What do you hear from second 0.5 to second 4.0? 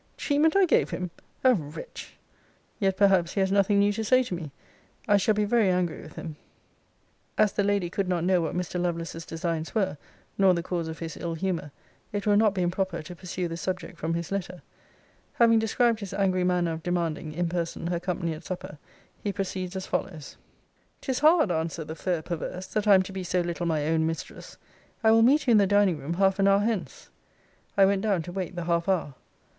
I gave him! a wretch! Yet perhaps he has nothing new